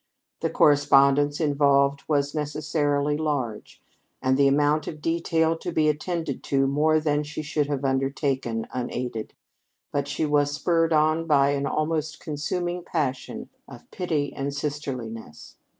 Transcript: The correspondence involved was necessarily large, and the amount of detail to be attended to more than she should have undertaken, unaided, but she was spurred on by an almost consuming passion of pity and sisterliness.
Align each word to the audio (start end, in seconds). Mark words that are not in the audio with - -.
The 0.39 0.49
correspondence 0.49 1.39
involved 1.39 2.01
was 2.07 2.33
necessarily 2.33 3.15
large, 3.17 3.83
and 4.19 4.35
the 4.35 4.47
amount 4.47 4.87
of 4.87 4.99
detail 4.99 5.55
to 5.59 5.71
be 5.71 5.89
attended 5.89 6.41
to 6.45 6.65
more 6.65 6.99
than 6.99 7.21
she 7.21 7.43
should 7.43 7.67
have 7.67 7.85
undertaken, 7.85 8.65
unaided, 8.73 9.35
but 9.91 10.07
she 10.07 10.25
was 10.25 10.53
spurred 10.53 10.91
on 10.91 11.27
by 11.27 11.49
an 11.51 11.67
almost 11.67 12.19
consuming 12.19 12.83
passion 12.83 13.49
of 13.67 13.91
pity 13.91 14.33
and 14.33 14.55
sisterliness. 14.55 15.57